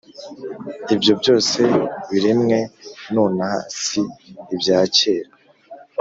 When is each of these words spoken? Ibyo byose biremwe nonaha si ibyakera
Ibyo 0.93 1.13
byose 1.21 1.59
biremwe 2.11 2.57
nonaha 3.13 3.59
si 3.83 4.01
ibyakera 4.53 5.29